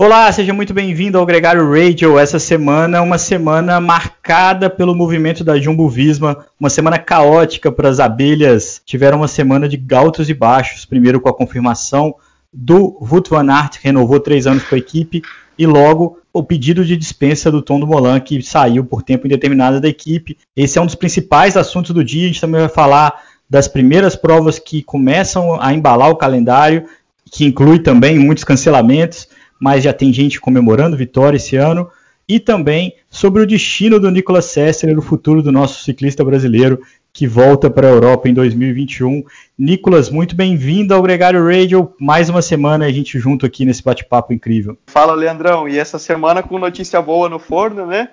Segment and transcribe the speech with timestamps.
[0.00, 2.20] Olá, seja muito bem-vindo ao Gregário Radio.
[2.20, 7.88] Essa semana é uma semana marcada pelo movimento da Jumbo Visma, uma semana caótica para
[7.88, 8.80] as abelhas.
[8.86, 12.14] Tiveram uma semana de altos e baixos, primeiro com a confirmação
[12.52, 15.20] do Wout van Aert, renovou três anos com a equipe,
[15.58, 19.80] e logo o pedido de dispensa do Tom do Molan, que saiu por tempo indeterminado
[19.80, 20.38] da equipe.
[20.56, 22.22] Esse é um dos principais assuntos do dia.
[22.22, 26.84] A gente também vai falar das primeiras provas que começam a embalar o calendário,
[27.32, 29.26] que inclui também muitos cancelamentos
[29.58, 31.90] mas já tem gente comemorando vitória esse ano.
[32.28, 36.78] E também sobre o destino do Nicolas Sessler, o futuro do nosso ciclista brasileiro
[37.10, 39.24] que volta para a Europa em 2021.
[39.58, 41.92] Nicolas, muito bem-vindo ao Gregário Radio.
[41.98, 44.76] Mais uma semana a gente junto aqui nesse bate-papo incrível.
[44.86, 45.66] Fala, Leandrão.
[45.66, 48.10] E essa semana com notícia boa no forno, né?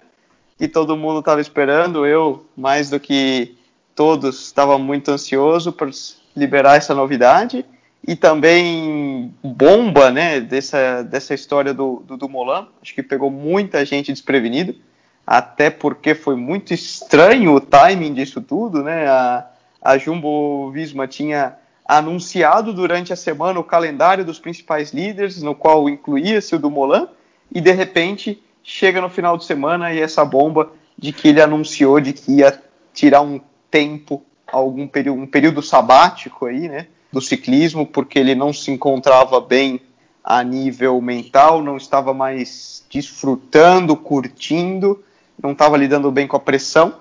[0.58, 2.06] Que todo mundo estava esperando.
[2.06, 3.56] Eu, mais do que
[3.94, 5.92] todos, estava muito ansioso por
[6.36, 7.66] liberar essa novidade
[8.08, 12.68] e também bomba, né, dessa, dessa história do, do, do Molan.
[12.82, 14.76] Acho que pegou muita gente desprevenido,
[15.26, 19.08] até porque foi muito estranho o timing disso tudo, né?
[19.08, 19.48] A,
[19.82, 25.88] a Jumbo Visma tinha anunciado durante a semana o calendário dos principais líderes, no qual
[25.90, 27.08] incluía-se o do Molan,
[27.54, 32.00] e de repente chega no final de semana e essa bomba de que ele anunciou
[32.00, 32.60] de que ia
[32.94, 33.40] tirar um
[33.70, 34.24] tempo,
[34.60, 36.88] algum período, um período sabático aí, né?
[37.16, 39.80] do ciclismo, porque ele não se encontrava bem
[40.22, 45.02] a nível mental, não estava mais desfrutando, curtindo,
[45.42, 46.94] não estava lidando bem com a pressão.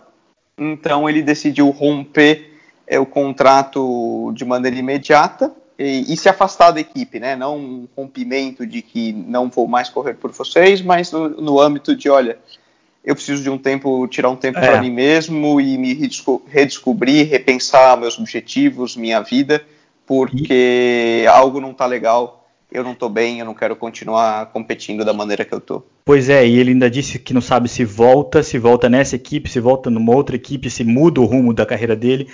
[0.56, 6.80] Então ele decidiu romper é, o contrato de maneira imediata e, e, se afastar da
[6.80, 7.34] equipe, né?
[7.34, 11.96] Não um rompimento de que não vou mais correr por vocês, mas no, no âmbito
[11.96, 12.38] de, olha,
[13.04, 14.62] eu preciso de um tempo, tirar um tempo é.
[14.62, 15.92] para mim mesmo e me
[16.48, 19.64] redescobrir, repensar meus objetivos, minha vida
[20.06, 21.26] porque e...
[21.26, 25.44] algo não está legal, eu não estou bem, eu não quero continuar competindo da maneira
[25.44, 25.86] que eu estou.
[26.04, 29.48] Pois é, e ele ainda disse que não sabe se volta, se volta nessa equipe,
[29.48, 32.28] se volta numa outra equipe, se muda o rumo da carreira dele.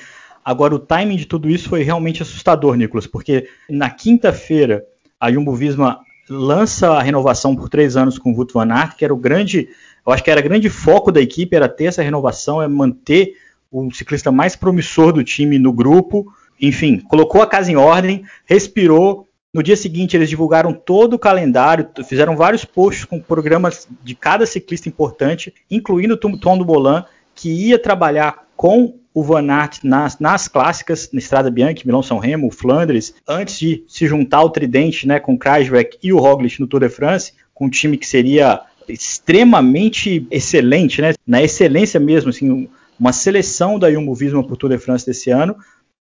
[0.44, 4.84] Agora, o timing de tudo isso foi realmente assustador, Nicolas, porque na quinta-feira
[5.20, 9.04] a Jumbo Visma lança a renovação por três anos com o Wout van Aert, que
[9.04, 9.69] era o grande,
[10.06, 13.34] eu acho que era o grande foco da equipe, era ter essa renovação, é manter
[13.71, 16.27] o ciclista mais promissor do time no grupo,
[16.61, 19.27] enfim, colocou a casa em ordem, respirou.
[19.53, 24.47] No dia seguinte, eles divulgaram todo o calendário, fizeram vários posts com programas de cada
[24.47, 30.19] ciclista importante, incluindo o Tom do Bolan, que ia trabalhar com o Van Aert nas,
[30.19, 35.06] nas clássicas, na Estrada Bianchi, Milão São Remo, Flandres, antes de se juntar ao Tridente
[35.06, 38.61] né, com Kreisbeck e o Roglic no Tour de France, com um time que seria
[38.92, 42.68] extremamente excelente, né, na excelência mesmo, assim,
[42.98, 45.56] uma seleção da Jumbo Visma para o Tour de France desse ano,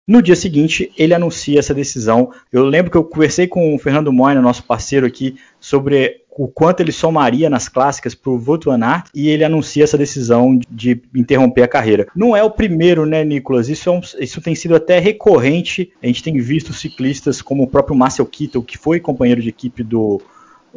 [0.07, 2.31] no dia seguinte, ele anuncia essa decisão.
[2.53, 6.81] Eu lembro que eu conversei com o Fernando Moina, nosso parceiro aqui, sobre o quanto
[6.81, 11.67] ele somaria nas clássicas para o Aert, e ele anuncia essa decisão de interromper a
[11.67, 12.05] carreira.
[12.15, 13.67] Não é o primeiro, né, Nicolas?
[13.67, 15.91] Isso, é um, isso tem sido até recorrente.
[16.03, 19.81] A gente tem visto ciclistas como o próprio Marcel Kittel, que foi companheiro de equipe
[19.81, 20.21] do,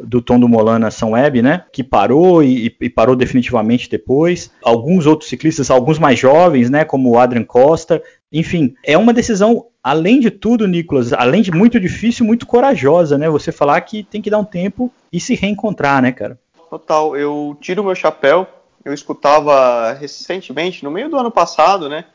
[0.03, 1.65] do Tom do Molana São Web, né?
[1.71, 4.51] Que parou e, e, parou definitivamente depois.
[4.63, 6.85] Alguns outros ciclistas, alguns mais jovens, né?
[6.85, 8.01] Como o Adrian Costa.
[8.31, 13.29] Enfim, é uma decisão, além de tudo, Nicolas, além de muito difícil, muito corajosa, né?
[13.29, 16.37] Você falar que tem que dar um tempo e se reencontrar, né, cara?
[16.69, 17.17] Total.
[17.17, 18.47] Eu tiro meu chapéu.
[18.85, 22.05] Eu escutava recentemente, no meio do ano passado, né?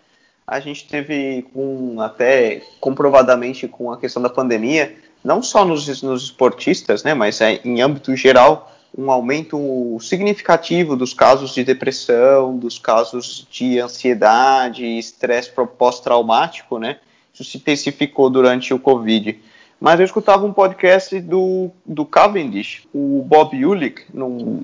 [0.46, 6.24] A gente teve com até comprovadamente com a questão da pandemia, não só nos, nos
[6.24, 12.78] esportistas, né, mas é, em âmbito geral, um aumento significativo dos casos de depressão, dos
[12.78, 16.98] casos de ansiedade, estresse pós-traumático, né?
[17.32, 19.40] Isso se intensificou durante o Covid.
[19.80, 24.62] Mas eu escutava um podcast do, do Cavendish, o Bob Ulick, no,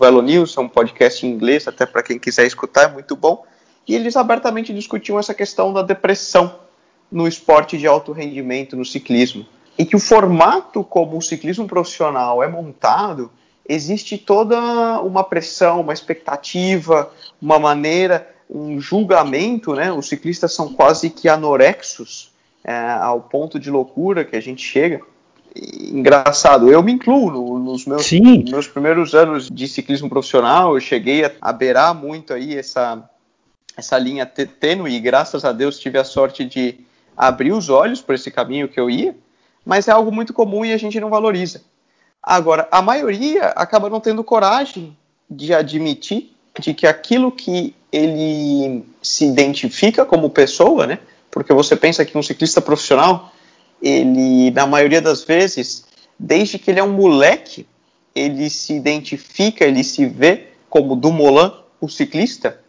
[0.00, 3.44] Velo News, é um podcast em inglês, até para quem quiser escutar, é muito bom.
[3.88, 6.60] E eles abertamente discutiam essa questão da depressão
[7.10, 9.44] no esporte de alto rendimento, no ciclismo
[9.78, 13.30] e que o formato como o ciclismo profissional é montado,
[13.68, 17.10] existe toda uma pressão, uma expectativa,
[17.40, 19.92] uma maneira, um julgamento, né?
[19.92, 22.30] Os ciclistas são quase que anorexos
[22.62, 25.00] é, ao ponto de loucura que a gente chega.
[25.56, 28.10] Engraçado, eu me incluo no, nos meus,
[28.50, 33.08] meus primeiros anos de ciclismo profissional, eu cheguei a, a beirar muito aí essa,
[33.76, 36.80] essa linha tênue e graças a Deus tive a sorte de
[37.16, 39.14] abrir os olhos por esse caminho que eu ia
[39.64, 41.62] mas é algo muito comum e a gente não valoriza.
[42.22, 44.96] Agora, a maioria acaba não tendo coragem
[45.28, 50.98] de admitir de que aquilo que ele se identifica como pessoa, né?
[51.30, 53.32] Porque você pensa que um ciclista profissional,
[53.82, 55.84] ele, na maioria das vezes,
[56.18, 57.66] desde que ele é um moleque,
[58.14, 62.60] ele se identifica, ele se vê como Dumoulin, o ciclista,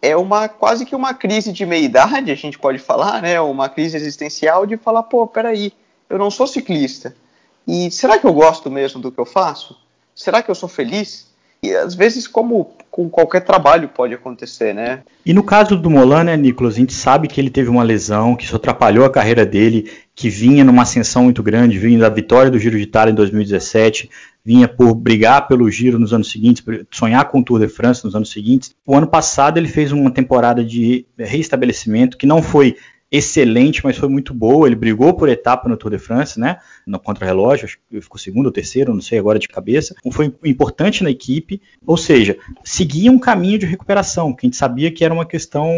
[0.00, 3.40] é uma quase que uma crise de meia-idade, a gente pode falar, né?
[3.40, 5.72] Uma crise existencial de falar, pô, peraí,
[6.12, 7.16] eu não sou ciclista.
[7.66, 9.74] E será que eu gosto mesmo do que eu faço?
[10.14, 11.32] Será que eu sou feliz?
[11.62, 15.00] E às vezes, como com qualquer trabalho pode acontecer, né?
[15.24, 18.36] E no caso do Molan, né, Nicolas, a gente sabe que ele teve uma lesão,
[18.36, 22.50] que isso atrapalhou a carreira dele, que vinha numa ascensão muito grande, vinha da vitória
[22.50, 24.10] do Giro de Itália em 2017,
[24.44, 28.14] vinha por brigar pelo Giro nos anos seguintes, sonhar com o Tour de France nos
[28.14, 28.74] anos seguintes.
[28.84, 32.76] O ano passado ele fez uma temporada de reestabelecimento que não foi
[33.12, 34.66] excelente, mas foi muito boa.
[34.66, 36.56] Ele brigou por etapa no Tour de France, né?
[36.86, 39.94] No contra-relógio, acho que ficou segundo ou terceiro, não sei agora de cabeça.
[40.10, 44.90] Foi importante na equipe, ou seja, seguia um caminho de recuperação, que a gente sabia
[44.90, 45.68] que era uma questão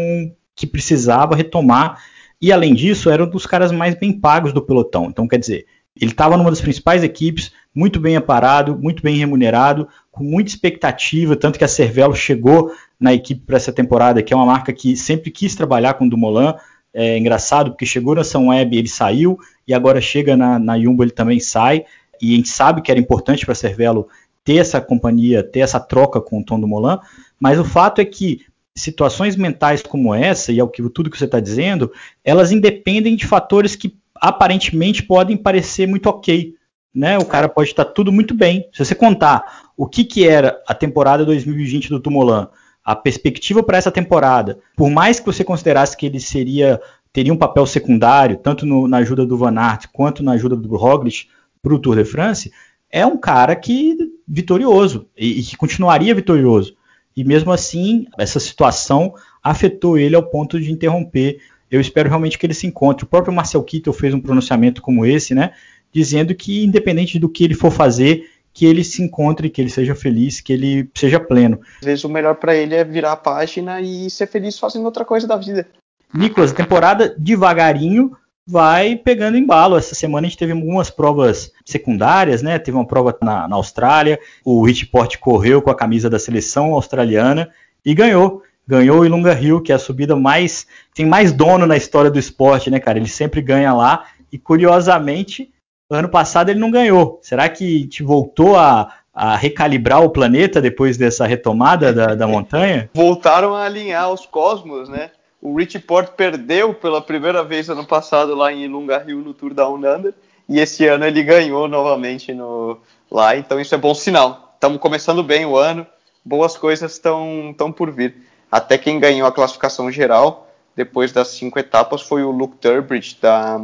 [0.55, 2.01] que precisava retomar.
[2.41, 5.07] E além disso, era um dos caras mais bem pagos do pelotão.
[5.09, 5.65] Então, quer dizer,
[5.99, 11.35] ele estava numa das principais equipes, muito bem aparado, muito bem remunerado, com muita expectativa,
[11.35, 14.95] tanto que a Cervelo chegou na equipe para essa temporada, que é uma marca que
[14.95, 16.53] sempre quis trabalhar com o Dumoulin,
[16.97, 19.37] é engraçado porque chegou na São Web, ele saiu,
[19.67, 21.83] e agora chega na, na ele também sai.
[22.21, 24.07] E a gente sabe que era importante para Cervelo
[24.45, 26.99] ter essa companhia, ter essa troca com o Tom do Molan,
[27.37, 31.17] mas o fato é que situações mentais como essa, e é o que tudo que
[31.17, 31.91] você está dizendo,
[32.23, 36.53] elas independem de fatores que aparentemente podem parecer muito ok.
[36.93, 37.17] Né?
[37.17, 38.69] O cara pode estar tudo muito bem.
[38.71, 42.47] Se você contar o que, que era a temporada 2020 do Tumolan,
[42.85, 46.79] a perspectiva para essa temporada, por mais que você considerasse que ele seria
[47.11, 50.75] teria um papel secundário, tanto no, na ajuda do Van Aert quanto na ajuda do
[50.75, 51.27] Roglic
[51.63, 52.51] para o Tour de France,
[52.91, 53.97] é um cara que
[54.27, 56.75] vitorioso e, e, que continuaria vitorioso.
[57.15, 61.39] E mesmo assim, essa situação afetou ele ao ponto de interromper.
[61.71, 63.05] Eu espero realmente que ele se encontre.
[63.05, 65.53] O próprio Marcel Kittel fez um pronunciamento como esse, né,
[65.93, 69.93] dizendo que independente do que ele for fazer, que ele se encontre, que ele seja
[69.93, 71.59] feliz, que ele seja pleno.
[71.81, 75.03] Às vezes o melhor para ele é virar a página e ser feliz fazendo outra
[75.03, 75.67] coisa da vida.
[76.13, 78.15] Nicolas, a temporada devagarinho
[78.47, 79.75] vai pegando embalo.
[79.75, 82.57] Essa semana a gente teve algumas provas secundárias, né?
[82.57, 87.49] Teve uma prova na, na Austrália, o Richport correu com a camisa da seleção australiana
[87.85, 88.41] e ganhou.
[88.65, 90.65] Ganhou o Ilunga Rio, que é a subida mais.
[90.93, 92.97] tem mais dono na história do esporte, né, cara?
[92.97, 94.05] Ele sempre ganha lá.
[94.31, 95.51] E curiosamente,
[95.89, 97.19] Ano passado ele não ganhou.
[97.21, 102.89] Será que te voltou a, a recalibrar o planeta depois dessa retomada da, da montanha?
[102.93, 105.11] Voltaram a alinhar os cosmos, né?
[105.39, 109.53] O Rich Port perdeu pela primeira vez ano passado lá em Ilunga Rio no Tour
[109.53, 110.11] da Under
[110.49, 112.79] e esse ano ele ganhou novamente no,
[113.11, 114.53] lá, então isso é bom sinal.
[114.55, 115.85] Estamos começando bem o ano,
[116.23, 118.15] boas coisas estão por vir.
[118.51, 123.59] Até quem ganhou a classificação geral depois das cinco etapas foi o Luke Turbridge da,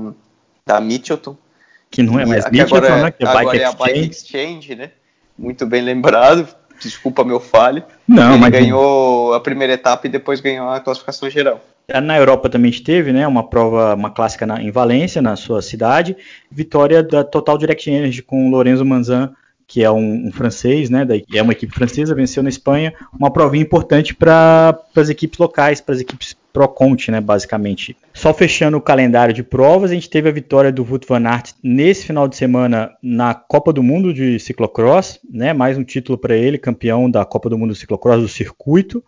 [0.64, 1.36] da Mitchelton
[1.92, 3.12] que não é mais Mitchelton, agora, né?
[3.12, 4.92] Que é agora Bike é a Bike Exchange, né?
[5.38, 6.48] Muito bem lembrado.
[6.82, 7.84] Desculpa meu falho.
[8.08, 11.62] Não, Ele mas ganhou a primeira etapa e depois ganhou a classificação geral.
[12.04, 16.16] Na Europa também teve, né, uma prova, uma clássica na, em Valência, na sua cidade,
[16.50, 19.34] vitória da Total Direct Energy com o Lorenzo Manzan,
[19.68, 23.30] que é um, um francês, né, da, é uma equipe francesa, venceu na Espanha, uma
[23.30, 27.96] provinha importante para as equipes locais, para as equipes Pro Conte, né, basicamente.
[28.14, 31.54] Só fechando o calendário de provas, a gente teve a vitória do Wout van Aert
[31.64, 36.36] nesse final de semana na Copa do Mundo de ciclocross, né, mais um título para
[36.36, 39.04] ele, campeão da Copa do Mundo de ciclocross do circuito.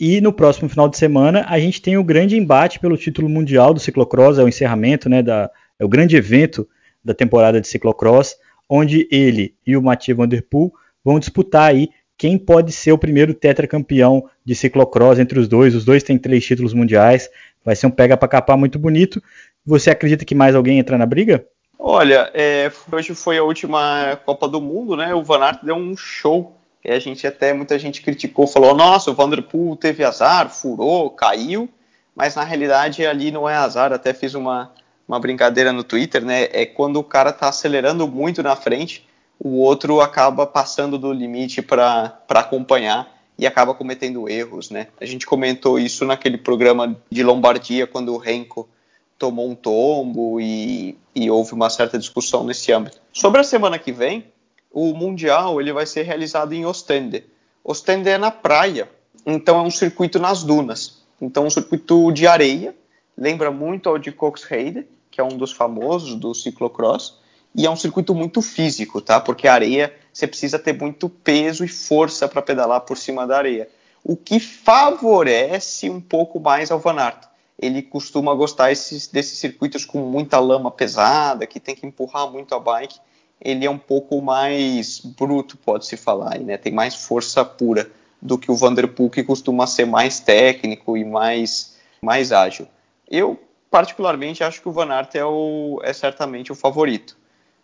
[0.00, 3.74] E no próximo final de semana a gente tem o grande embate pelo título mundial
[3.74, 6.68] do ciclocross, é o encerramento, né, da, é o grande evento
[7.04, 8.36] da temporada de ciclocross,
[8.68, 10.72] onde ele e o Mathieu Van Der Poel
[11.04, 11.88] vão disputar aí
[12.18, 15.72] quem pode ser o primeiro tetracampeão de ciclocross entre os dois.
[15.72, 17.30] Os dois têm três títulos mundiais.
[17.64, 19.22] Vai ser um pega para capar muito bonito.
[19.64, 21.46] Você acredita que mais alguém entra na briga?
[21.78, 25.14] Olha, é, hoje foi a última Copa do Mundo, né?
[25.14, 26.56] O Van Aert deu um show.
[26.84, 31.68] E a gente até muita gente criticou, falou: "Nossa, o Vanderpool teve azar, furou, caiu".
[32.16, 33.92] Mas na realidade ali não é azar.
[33.92, 34.72] Até fiz uma
[35.06, 36.48] uma brincadeira no Twitter, né?
[36.52, 39.07] É quando o cara tá acelerando muito na frente
[39.38, 44.88] o outro acaba passando do limite para acompanhar e acaba cometendo erros, né?
[45.00, 48.68] A gente comentou isso naquele programa de Lombardia, quando o Renko
[49.16, 53.00] tomou um tombo e, e houve uma certa discussão nesse âmbito.
[53.12, 54.24] Sobre a semana que vem,
[54.72, 57.24] o Mundial ele vai ser realizado em Ostende.
[57.62, 58.88] Ostende é na praia,
[59.24, 61.02] então é um circuito nas dunas.
[61.20, 62.74] Então um circuito de areia,
[63.16, 67.17] lembra muito ao de Coxheide, que é um dos famosos do ciclocross,
[67.58, 69.18] e é um circuito muito físico, tá?
[69.18, 73.36] Porque a areia você precisa ter muito peso e força para pedalar por cima da
[73.36, 73.68] areia,
[74.04, 77.24] o que favorece um pouco mais ao Van Aert.
[77.60, 82.54] Ele costuma gostar esses, desses circuitos com muita lama pesada, que tem que empurrar muito
[82.54, 83.00] a bike,
[83.40, 86.56] ele é um pouco mais bruto, pode-se falar, né?
[86.56, 87.90] tem mais força pura
[88.22, 92.68] do que o Vanderpool, que costuma ser mais técnico e mais, mais ágil.
[93.10, 93.36] Eu,
[93.68, 97.18] particularmente, acho que o Van Aert é, o, é certamente o favorito.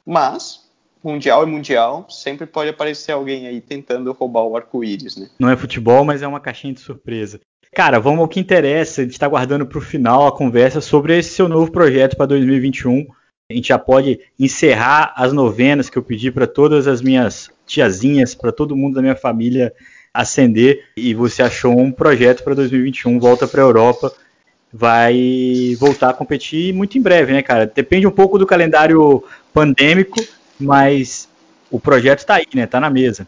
[0.06, 0.60] Mas,
[1.02, 5.28] mundial é mundial, sempre pode aparecer alguém aí tentando roubar o arco-íris, né?
[5.38, 7.40] Não é futebol, mas é uma caixinha de surpresa.
[7.74, 9.00] Cara, vamos ao que interessa.
[9.00, 12.26] A gente está guardando para o final a conversa sobre esse seu novo projeto para
[12.26, 13.06] 2021.
[13.50, 18.34] A gente já pode encerrar as novenas que eu pedi para todas as minhas tiazinhas,
[18.34, 19.74] para todo mundo da minha família
[20.14, 20.84] acender.
[20.96, 24.12] E você achou um projeto para 2021, volta para a Europa,
[24.76, 27.70] vai voltar a competir muito em breve, né, cara?
[27.72, 30.20] Depende um pouco do calendário pandêmico,
[30.58, 31.28] mas
[31.70, 32.64] o projeto está aí, né?
[32.64, 33.24] Está na mesa.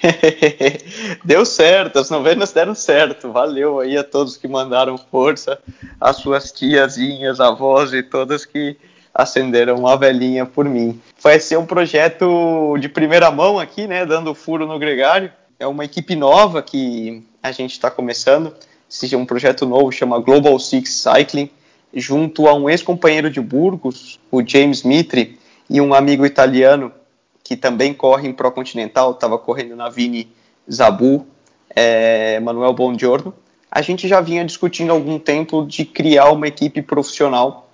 [1.24, 3.32] Deu certo, as novenas deram certo.
[3.32, 5.58] Valeu aí a todos que mandaram força,
[6.00, 8.76] as suas tiazinhas, avós e todas que
[9.12, 11.00] acenderam uma velhinha por mim.
[11.20, 14.06] Vai ser um projeto de primeira mão aqui, né?
[14.06, 15.32] Dando furo no gregário.
[15.58, 18.54] É uma equipe nova que a gente está começando.
[19.12, 21.50] É um projeto novo, chama Global Six Cycling,
[21.92, 25.38] junto a um ex-companheiro de Burgos, o James Mitri,
[25.68, 26.92] e um amigo italiano
[27.42, 30.28] que também corre em Pro Continental, estava correndo na Vini
[30.70, 31.26] Zabu,
[31.74, 33.34] é, Manuel Bongiorno.
[33.70, 37.68] A gente já vinha discutindo há algum tempo de criar uma equipe profissional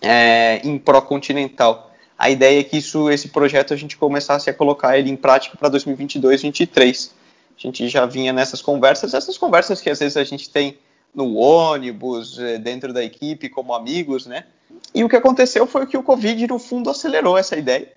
[0.00, 1.90] é, em Pro Continental.
[2.16, 5.56] A ideia é que isso, esse projeto a gente começasse a colocar ele em prática
[5.56, 7.10] para 2022-2023.
[7.56, 10.78] A gente já vinha nessas conversas, essas conversas que às vezes a gente tem
[11.14, 14.44] no ônibus, é, dentro da equipe, como amigos, né?
[14.94, 17.92] E o que aconteceu foi que o Covid, no fundo, acelerou essa ideia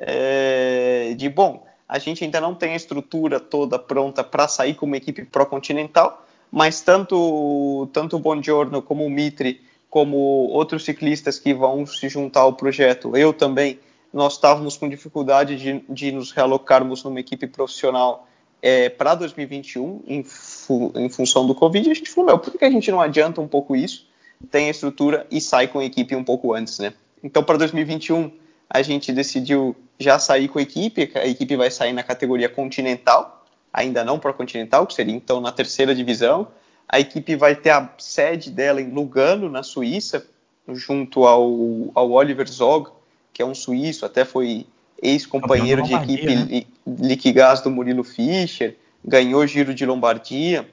[0.00, 4.86] é, de, bom, a gente ainda não tem a estrutura toda pronta para sair com
[4.86, 11.52] uma equipe pró-continental, mas tanto, tanto o Bongiorno como o Mitre, como outros ciclistas que
[11.52, 13.78] vão se juntar ao projeto, eu também,
[14.12, 18.26] nós estávamos com dificuldade de, de nos realocarmos numa equipe profissional
[18.62, 22.64] é, para 2021, em, fu em, função do Covid, a gente falou, meu, por que
[22.64, 24.06] a gente não adianta um pouco isso,
[24.50, 26.92] tem a estrutura e sai com a equipe um pouco antes, né?
[27.22, 28.30] Então, para 2021,
[28.68, 33.44] a gente decidiu já sair com a equipe, a equipe vai sair na categoria continental,
[33.72, 36.48] ainda não para continental, que seria então na terceira divisão.
[36.88, 40.26] A equipe vai ter a sede dela em Lugano, na Suíça,
[40.68, 42.90] junto ao, ao Oliver Zog,
[43.32, 44.66] que é um suíço, até foi
[45.02, 46.64] ex-companheiro de equipe né?
[46.98, 50.68] Liquigás do Murilo Fischer, ganhou Giro de Lombardia.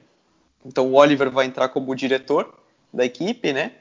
[0.64, 2.54] Então o Oliver vai entrar como diretor
[2.92, 3.72] da equipe, né?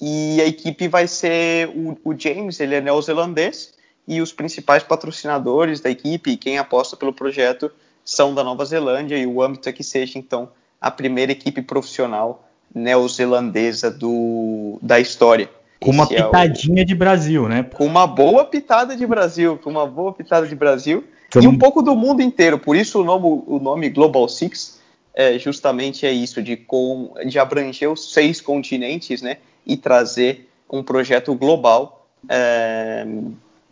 [0.00, 3.74] E a equipe vai ser o, o James, ele é neozelandês,
[4.06, 7.70] e os principais patrocinadores da equipe e quem aposta pelo projeto
[8.04, 10.48] são da Nova Zelândia e o âmbito é que seja então
[10.80, 15.50] a primeira equipe profissional neozelandesa do, da história.
[15.80, 16.86] Com uma Esse pitadinha é o...
[16.86, 17.62] de Brasil, né?
[17.62, 21.04] Com uma boa pitada de Brasil, com uma boa pitada de Brasil
[21.36, 22.58] e um pouco do mundo inteiro.
[22.58, 24.80] Por isso o nome, o nome Global Six
[25.14, 29.38] é, justamente é isso, de, com, de abranger os seis continentes, né?
[29.66, 33.06] E trazer um projeto global é,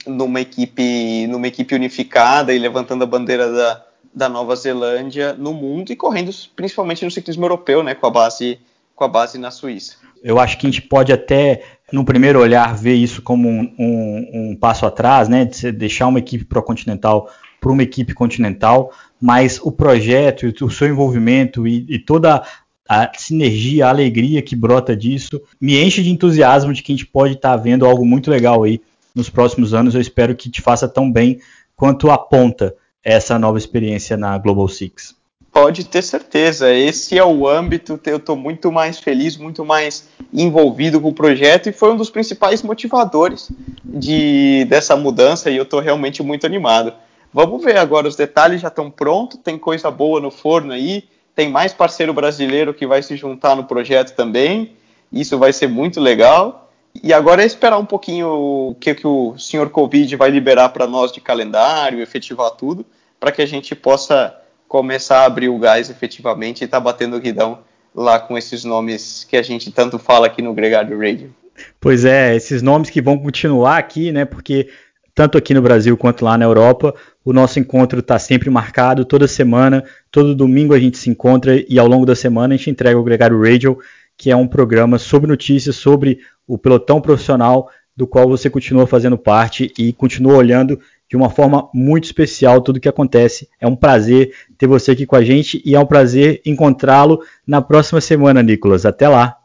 [0.06, 3.84] numa equipe, numa equipe unificada e levantando a bandeira da,
[4.14, 8.58] da Nova Zelândia no mundo e correndo principalmente no ciclismo europeu, né, com a base
[8.94, 9.96] com a base na Suíça.
[10.24, 14.30] Eu acho que a gente pode até, no primeiro olhar, ver isso como um, um,
[14.32, 17.30] um passo atrás, né, de deixar uma equipe pro-continental
[17.66, 22.46] para uma equipe continental, mas o projeto, o seu envolvimento e, e toda
[22.88, 27.06] a sinergia, a alegria que brota disso, me enche de entusiasmo de que a gente
[27.06, 28.80] pode estar tá vendo algo muito legal aí
[29.12, 29.96] nos próximos anos.
[29.96, 31.40] Eu espero que te faça tão bem
[31.74, 35.16] quanto aponta essa nova experiência na Global Six.
[35.50, 37.98] Pode ter certeza, esse é o âmbito.
[38.06, 42.10] Eu estou muito mais feliz, muito mais envolvido com o projeto e foi um dos
[42.10, 43.50] principais motivadores
[43.84, 46.92] de, dessa mudança e eu estou realmente muito animado.
[47.36, 51.50] Vamos ver agora, os detalhes já estão prontos, tem coisa boa no forno aí, tem
[51.50, 54.72] mais parceiro brasileiro que vai se juntar no projeto também,
[55.12, 56.72] isso vai ser muito legal.
[57.02, 58.28] E agora é esperar um pouquinho
[58.70, 62.86] o que, que o senhor Covid vai liberar para nós de calendário, efetivar tudo,
[63.20, 64.34] para que a gente possa
[64.66, 67.58] começar a abrir o gás efetivamente e estar tá batendo o guidão
[67.94, 71.34] lá com esses nomes que a gente tanto fala aqui no Gregário Radio.
[71.78, 74.24] Pois é, esses nomes que vão continuar aqui, né?
[74.24, 74.70] Porque
[75.16, 76.94] tanto aqui no Brasil quanto lá na Europa,
[77.24, 81.78] o nosso encontro está sempre marcado, toda semana, todo domingo a gente se encontra e
[81.78, 83.78] ao longo da semana a gente entrega o Gregário Radio,
[84.14, 89.16] que é um programa sobre notícias, sobre o pelotão profissional do qual você continua fazendo
[89.16, 93.48] parte e continua olhando de uma forma muito especial tudo que acontece.
[93.58, 97.62] É um prazer ter você aqui com a gente e é um prazer encontrá-lo na
[97.62, 98.84] próxima semana, Nicolas.
[98.84, 99.38] Até lá.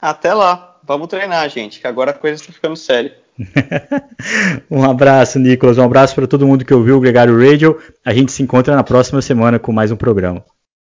[0.00, 0.80] Até lá.
[0.82, 3.19] Vamos treinar, gente, que agora a coisa está ficando séria.
[4.70, 5.78] um abraço, Nicolas.
[5.78, 7.78] Um abraço para todo mundo que ouviu o Gregário Radio.
[8.04, 10.44] A gente se encontra na próxima semana com mais um programa.